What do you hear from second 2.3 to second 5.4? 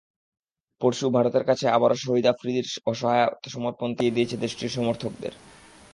আফ্রিদিদের অসহায় আত্মসমর্পণ তাতিয়ে দিয়েছে দেশটির সমর্থকদের।